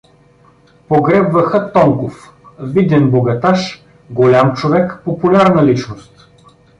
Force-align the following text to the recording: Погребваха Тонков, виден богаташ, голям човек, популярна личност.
Погребваха 0.87 1.59
Тонков, 1.73 2.15
виден 2.73 3.11
богаташ, 3.11 3.85
голям 4.09 4.55
човек, 4.55 5.01
популярна 5.05 5.65
личност. 5.65 6.27